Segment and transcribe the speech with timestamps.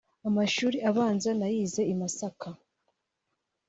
[0.27, 2.49] Amashuli abanza nayize i Masaka